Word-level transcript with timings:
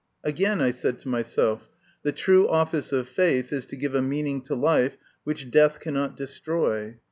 Again, 0.23 0.61
I 0.61 0.71
said 0.71 0.97
to 1.01 1.09
myself: 1.09 1.69
The 2.01 2.11
true 2.11 2.47
office 2.49 2.91
of 2.91 3.07
faith 3.07 3.53
is 3.53 3.67
to 3.67 3.75
give 3.75 3.93
a 3.93 4.01
meaning 4.01 4.41
to 4.45 4.55
life 4.55 4.97
which 5.25 5.51
death 5.51 5.79
cannot 5.79 6.17
destroy. 6.17 6.95